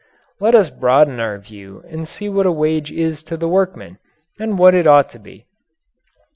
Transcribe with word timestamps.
Let 0.39 0.55
us 0.55 0.71
broaden 0.71 1.19
our 1.19 1.37
view 1.37 1.83
and 1.87 2.07
see 2.07 2.27
what 2.27 2.47
a 2.47 2.51
wage 2.51 2.91
is 2.91 3.21
to 3.25 3.37
the 3.37 3.47
workmen 3.47 3.99
and 4.39 4.57
what 4.57 4.73
it 4.73 4.87
ought 4.87 5.09
to 5.09 5.19
be. 5.19 5.45